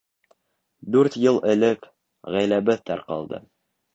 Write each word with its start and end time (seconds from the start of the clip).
—Дүрт 0.95 1.17
йыл 1.25 1.37
элек 1.51 1.85
ғаиләбеҙ 2.37 2.83
тарҡалды. 2.91 3.43